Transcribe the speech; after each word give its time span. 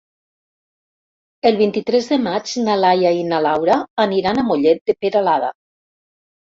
El 1.49 1.59
vint-i-tres 1.59 2.09
de 2.13 2.19
maig 2.29 2.55
na 2.69 2.79
Laia 2.85 3.13
i 3.19 3.23
na 3.31 3.45
Laura 3.49 3.79
aniran 4.09 4.43
a 4.45 4.49
Mollet 4.51 4.87
de 4.93 4.99
Peralada. 5.05 5.59